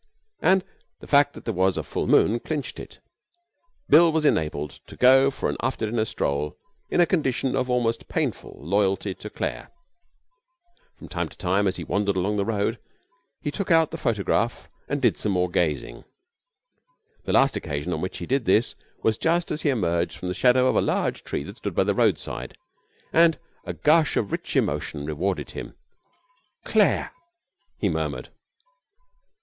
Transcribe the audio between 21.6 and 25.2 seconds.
by the roadside, and a gush of rich emotion